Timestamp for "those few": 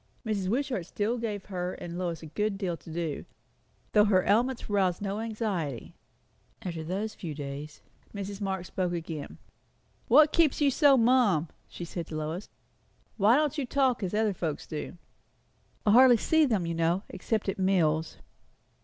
6.83-7.35